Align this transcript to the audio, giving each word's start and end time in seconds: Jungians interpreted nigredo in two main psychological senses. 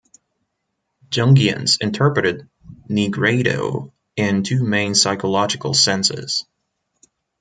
Jungians 1.11 1.77
interpreted 1.79 2.49
nigredo 2.89 3.91
in 4.15 4.41
two 4.41 4.63
main 4.63 4.95
psychological 4.95 5.75
senses. 5.75 6.43